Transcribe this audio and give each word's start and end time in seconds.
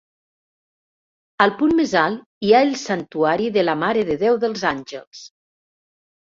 Al 1.43 1.51
punt 1.59 1.75
més 1.79 1.93
alt 2.03 2.47
hi 2.47 2.53
ha 2.53 2.61
el 2.69 2.73
Santuari 2.85 3.51
de 3.59 3.65
la 3.69 3.77
Mare 3.83 4.07
de 4.09 4.17
Déu 4.25 4.41
dels 4.47 4.65
Àngels. 4.73 5.23